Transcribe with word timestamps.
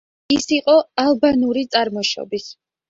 ის 0.35 0.47
იყო 0.57 0.77
ალბანური 1.05 1.67
წარმოშობის. 1.77 2.55